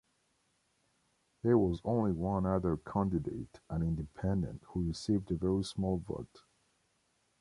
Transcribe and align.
There 1.43 1.59
was 1.59 1.79
only 1.85 2.11
one 2.11 2.43
other 2.47 2.75
candidate, 2.75 3.59
an 3.69 3.83
independent, 3.83 4.63
who 4.69 4.87
received 4.87 5.29
a 5.31 5.35
very 5.35 5.63
small 5.63 5.97
vote. 5.99 6.41